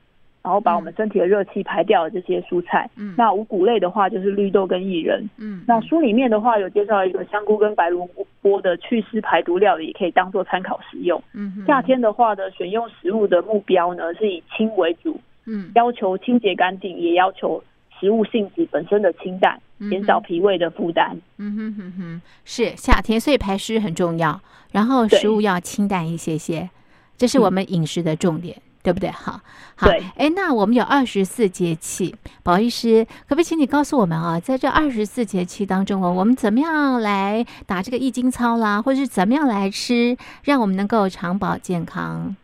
[0.42, 2.90] 然后把我们身体的热气排掉的这些蔬菜。
[2.96, 5.26] 嗯那五谷类的话，就是绿豆跟薏仁。
[5.38, 8.06] 嗯那书里面的话有介绍一个香菇跟白萝
[8.42, 11.18] 卜的祛湿排毒料理，也可以当做参考食用。
[11.32, 17.64] 嗯夏天的话呢，选用食物的目标呢是以清为主，嗯要求清洁干净，也要求
[18.04, 21.16] 食物性质本身的清淡，减少脾胃的负担。
[21.38, 24.38] 嗯哼哼哼，是夏天，所以排湿很重要，
[24.72, 26.68] 然后食物要清淡一些些，
[27.16, 28.56] 这是我们饮食的重点。
[28.82, 29.10] 对不对？
[29.10, 29.40] 好，
[29.76, 42.36] 好，对哎，那我们有二十四节气，宝医师，可不可以请你告诉我们啊，在这二十四节气当中哦，我们怎么样来打这个易经操啦，或者是怎么样来吃，让我们能够长保健康？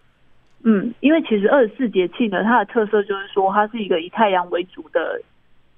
[0.64, 5.20] 嗯，因为其实二十四节气呢，它的特色就是说，它是一个以太阳为主的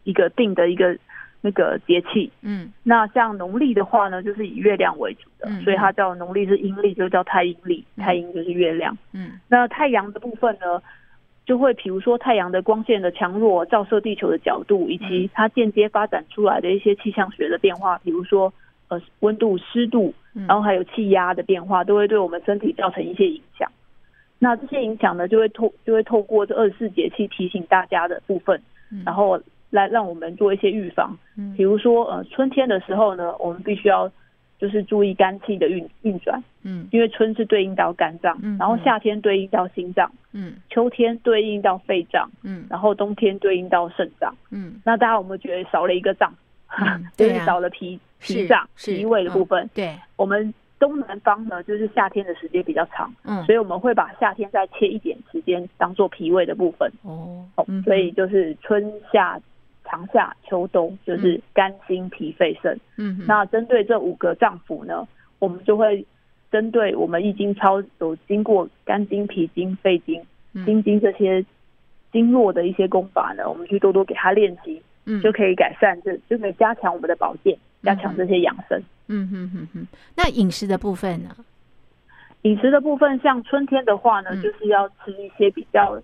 [0.04, 0.96] 一个定的一个
[1.40, 2.30] 那个节气。
[2.42, 7.84] 嗯那像农历的话呢，就是以月亮为主的，嗯所以它叫农历是阴历，就叫太阴历。
[7.96, 8.96] 嗯太阴就是月亮。
[9.12, 10.82] 嗯那太阳的部分呢，
[11.44, 18.52] 就会比如说太阳的光线的强弱、照射地球的角度，以及它间接发展出来的一些气象学的变化，比如说
[18.88, 23.68] 呃温度、湿度，嗯然后还有气压的变化，都会对我们身体造成一些影响。
[24.38, 29.40] 那这些影响呢，就会透就会透过这二十四节气提醒大家的部分，嗯然后
[29.72, 31.18] 来让我们做一些预防。
[31.36, 34.08] 嗯比如说呃春天的时候呢，我们必须要
[34.58, 40.08] 就是注意肝气的运运转，嗯因为春是对应到肝脏嗯，然后夏天对应到心脏。
[40.34, 44.32] 嗯秋天对应到肺脏，嗯然后冬天对应到肾脏。
[44.50, 46.32] 嗯那大家有没有觉得少了一个脏？
[46.78, 49.68] 嗯 就是对啊少了脾脾脏、脾胃的部分。
[49.74, 56.90] 对，我们东南方呢，就是夏天的时间比较长，嗯所以我们会把夏天再切一点时间当做脾胃的部分。
[57.02, 57.44] 哦
[57.84, 59.38] 所以就是春夏、
[59.84, 62.78] 长夏、秋冬，就是肝、心、脾、肺、肾。
[62.96, 65.06] 嗯那针对这五个脏腑呢，
[65.38, 66.04] 我们就会
[66.50, 70.22] 针对我们易经操有经过肝经、脾经、肺经、
[70.54, 70.64] 嗯。
[70.64, 71.44] 心经这些
[72.12, 75.20] 经络的一些功法呢，我们去多多给他练习，嗯。
[75.22, 78.82] 就可以改善这，就可以加强我们的保健，加强这些养生。
[79.08, 81.34] 嗯哼哼哼，那饮食的部分呢？
[82.42, 84.42] 饮食的部分，像春天的话呢，嗯。
[84.42, 86.00] 就是要吃一些比较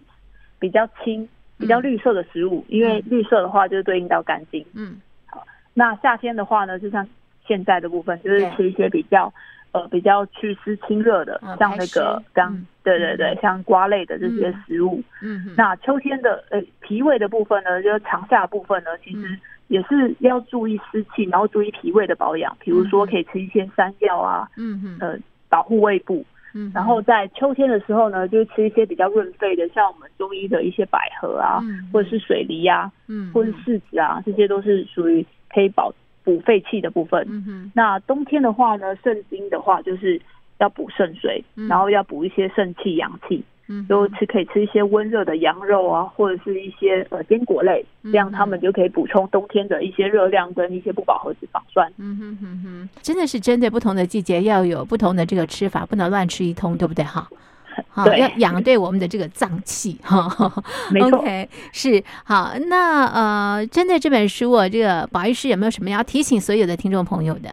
[0.59, 4.65] 比较清、比较绿色的食物，因为绿色的话就是对应到肝经。
[4.75, 5.01] 嗯。
[5.27, 5.45] 好
[5.75, 7.07] 那夏天的话呢，就像
[7.47, 9.33] 现在的部分，就是吃一些比较
[9.73, 14.65] 呃比较祛湿清热的，嗯像那个刚、嗯对对对，像瓜类的这些嗯。
[14.67, 15.03] 食物。
[15.23, 15.45] 嗯。
[15.45, 19.41] 哼，那秋天的呃脾胃的部分呢，就是长夏部分呢，其实嗯。
[19.69, 25.19] 也是要注意湿气，然后注意脾胃的保养，比如说嗯可以吃一些山药啊，嗯嗯呃
[25.51, 26.25] 保护胃部。
[26.55, 35.93] 嗯，然后在秋天的时候呢，就吃一些比较润肺的，像我们中医的一些百合啊，嗯或者是水梨啊，嗯或者是柿子啊，这些都是属于可以保
[36.25, 37.27] 补肺气的部分。
[37.29, 40.21] 嗯哼，那冬天的话呢，肾经的话就是
[40.59, 41.69] 要补肾水，嗯。
[41.69, 51.91] 然后要补一些肾气、阳气，嗯哼，就吃可以吃一些温热的羊肉啊，或者是一些呃坚果类，嗯这样他们就可以补充冬天的一些热量跟一些不饱和脂肪酸。
[51.99, 57.29] 嗯哼哼哼，真的是针对不同的季节要有不同的这个吃法，不能乱吃一通，对不对哈？
[57.91, 60.27] 好，对要养对我们的这个脏器哈。
[60.91, 62.53] 没错 OK，是好。
[62.67, 67.51] 那呃，针对这本书哦，这个保育师有没有什么要提醒所有的听众朋友的？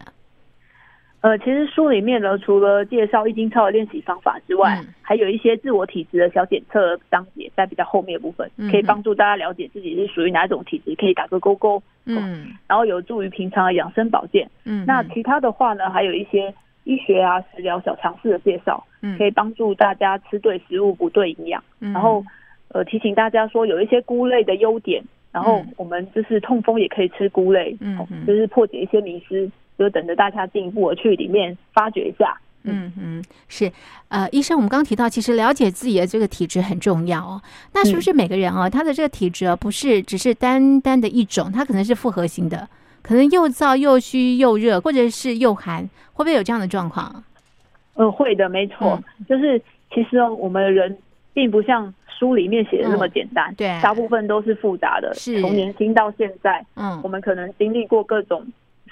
[1.26, 12.54] 呃，其实书里面呢，除了介绍易经操的练习方法之外，嗯还有一些自我体质的小检测章节，在比较后面的部分，嗯可以帮助大家了解自己是属于哪种体质，可以打个勾勾，嗯。
[12.68, 14.48] 然后有助于平常的养生保健。
[14.64, 16.54] 嗯，那其他的话呢，还有一些
[16.84, 19.18] 医学啊、食疗小常识的介绍，嗯。
[19.18, 21.60] 可以帮助大家吃对食物，补对营养。
[21.80, 21.92] 嗯。
[21.92, 22.22] 然后
[22.68, 25.02] 呃，提醒大家说有一些菇类的优点，
[25.32, 25.72] 然后嗯。
[25.76, 32.36] 我们就是痛风也可以吃菇类，嗯就是破解一些迷思，就等着大家进一步的去里面发掘一下。
[32.68, 33.70] 嗯嗯，是，
[34.08, 37.40] 呃，医生，我们刚刚提到，其实了解自己的这个体质很重要哦。
[37.72, 42.68] 那是不是每个人哦，他的这个体质啊，不是只是单单的一种，他可能是复合型的，
[43.02, 47.22] 可能又燥又虚又热，或者是又寒，会不会有这样的状况？
[47.94, 49.62] 嗯，会的，没错，就是
[49.94, 50.98] 其实哦，我们的人
[51.32, 55.14] 并不像书里面写的那么简单，嗯对大部分都是复杂的。
[55.14, 58.44] 是从年轻到现在，嗯我们可能经历过各种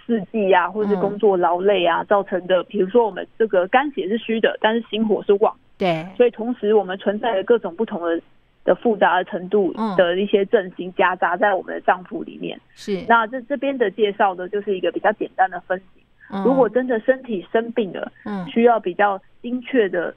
[0.07, 8.21] 四季啊，或者是工作劳累啊、造成的，比如说我们这个肝血是虚的，但是心火是旺，对，所以同时我们存在着各种不同的
[8.65, 12.59] 的复杂的程度嗯的一些阵型夹杂在我们的脏腑里面。
[12.75, 13.05] 是。
[13.09, 15.85] 那这这边的介绍呢就是一个比较简单的分析。
[16.31, 20.15] 嗯如果真的身体生病了，嗯需要比较精确的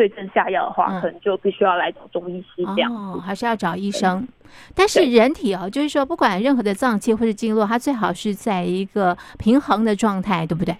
[0.00, 2.90] 对症下药的话，嗯可能就必须要来找中医师这样。
[2.90, 4.26] 哦，还是要找医生。
[4.74, 10.74] 但是人体哦，就是说，不管任何的脏器或者经络，它最好是在一个平衡的状态，对不对？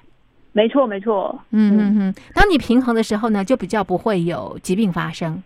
[0.53, 1.39] 没错，没错。
[1.51, 2.15] 嗯嗯嗯。
[2.33, 5.43] 当你平衡的时候呢，就比较不会有疾病发生。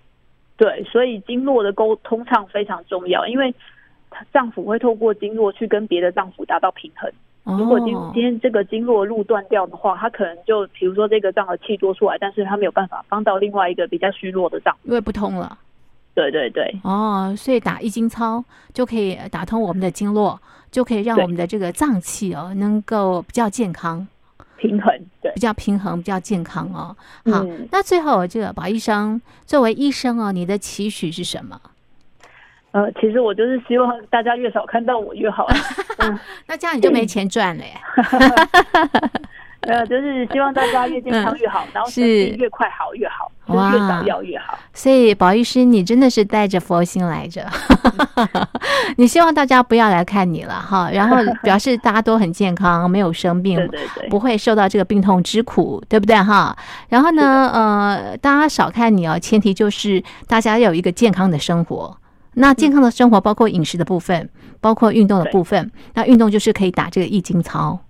[0.57, 3.53] 对，所以经络的沟通畅非常重要，因为
[4.09, 7.11] 它脏腑会透过经络去跟别的脏腑达到平衡。
[7.45, 14.75] 如果今哦今天这个经络路断掉的话，它可能就比如说这个脏的气多出来，但是它没有办法帮到另外一个比较虚弱的脏。
[14.85, 15.59] 因为不通了
[16.15, 18.43] 对对对，哦，所以打易经操
[18.73, 20.41] 就可以打通我们的经络，
[20.71, 24.07] 就可以让我们的这个脏器哦能够比较健康、
[24.57, 25.41] 平衡对比。
[25.41, 26.97] 较平衡、比较健康哦。
[27.31, 31.61] 好，嗯那最后这个宝医生作为医生哦，你的期许是什么？
[32.75, 35.47] 呃，其实我就是希望大家越少看到我越好。
[35.99, 36.19] 嗯，
[36.49, 37.71] 那这样你就没钱赚了耶。
[39.61, 44.59] 呃，就是希望大家越健康越好，然后身体嗯是越快好越好，就越早要越好。
[44.73, 47.47] 所以宝医师，你真的是带着佛心来着，
[48.99, 56.55] 你希望大家不要来看你了哈，然后表示大家都很健康，没有生病，对对对，不会受到这个病痛之苦，对不对哈？
[56.89, 61.97] 然后呢，呃，大家少看你哦，前提就是大家要有一个健康的生活。
[62.35, 64.29] 那健康的生活包括饮食的部分，
[64.61, 65.71] 包括运动的部分。
[65.95, 67.81] 那运动就是可以打这个易经操，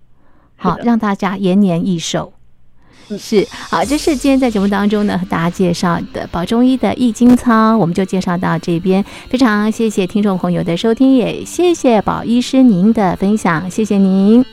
[0.55, 2.31] 好让大家延年益寿。
[2.31, 9.05] 嗯是好，这是今天在节目当中呢和大家介绍的宝中医的易经操，我们就介绍到这边。
[9.29, 14.43] 非常谢谢听众朋友的收听，也谢谢宝医师您的分享，谢谢您。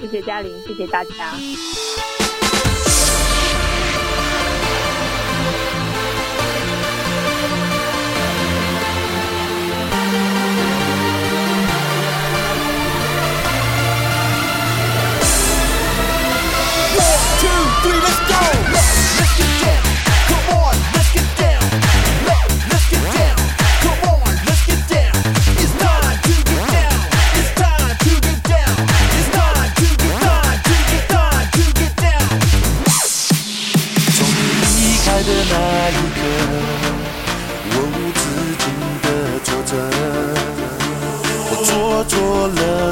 [0.00, 2.37] 谢谢嘉玲，谢谢大家。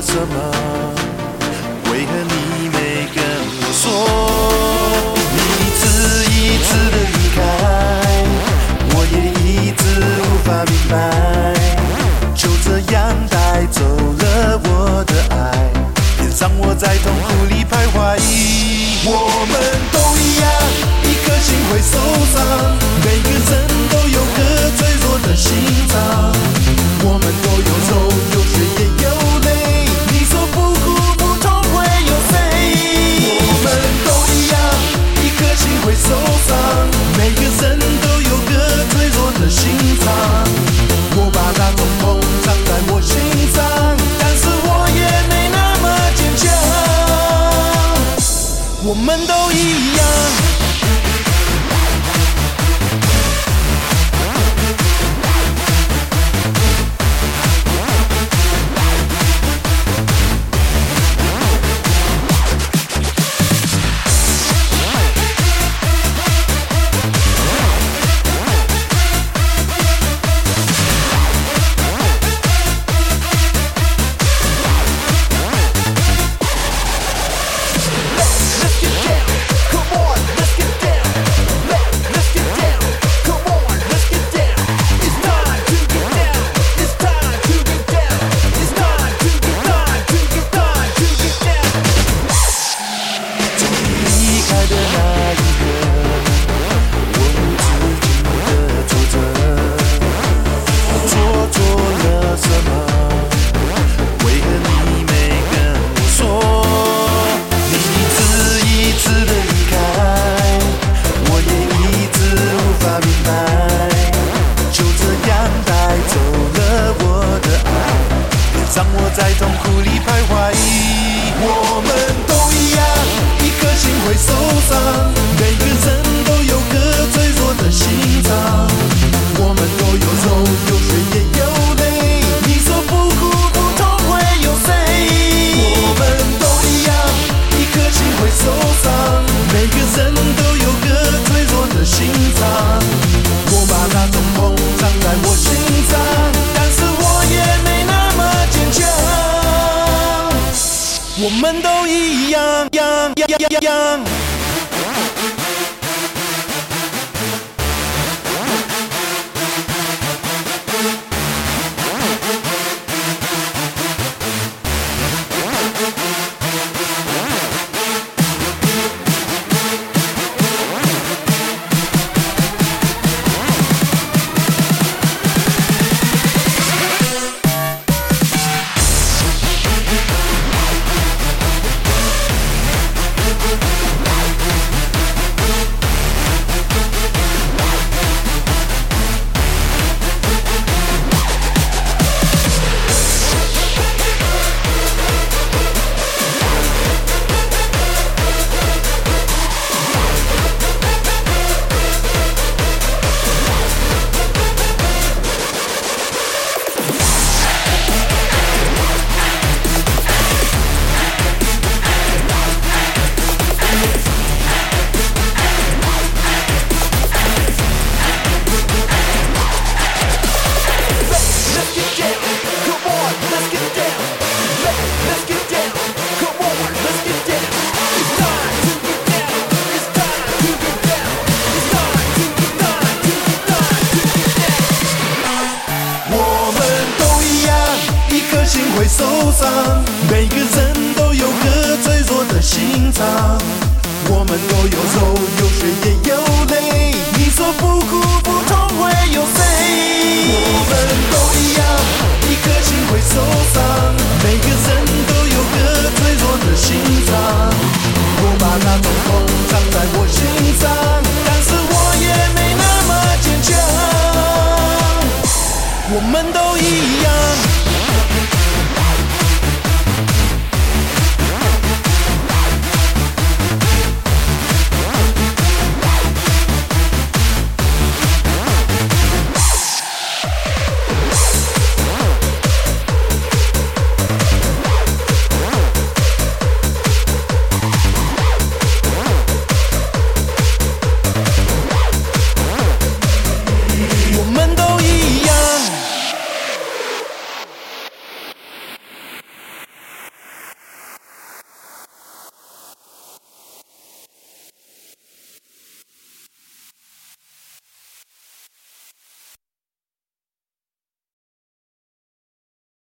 [0.02, 0.36] 什么？
[1.90, 2.78] 为何你没
[3.14, 3.24] 跟
[3.60, 3.84] 我说？
[5.32, 5.82] 你一次
[6.30, 6.32] 一
[6.62, 7.36] 次的离开，
[8.92, 9.80] 我也一直
[10.20, 10.94] 无法明白，
[12.34, 12.94] 就这样
[13.30, 13.34] 带
[13.70, 14.68] 走了我
[15.04, 15.34] 的爱，
[16.22, 17.96] 也让我在痛苦里徘徊。
[19.08, 19.10] 我
[19.48, 19.54] 们
[19.92, 20.44] 都一样，
[21.04, 21.96] 一颗心会受
[22.34, 22.36] 伤，
[23.02, 23.50] 每个人
[23.90, 24.38] 都有个
[24.76, 25.48] 脆弱的心
[25.88, 25.94] 脏。
[27.08, 27.88] 我们都有愁，